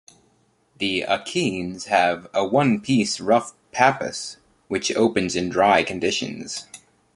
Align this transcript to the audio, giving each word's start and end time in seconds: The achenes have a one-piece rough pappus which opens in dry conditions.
The 0.79 1.03
achenes 1.07 1.85
have 1.85 2.27
a 2.33 2.43
one-piece 2.43 3.19
rough 3.19 3.53
pappus 3.71 4.37
which 4.67 4.91
opens 4.95 5.35
in 5.35 5.49
dry 5.49 5.83
conditions. 5.83 6.65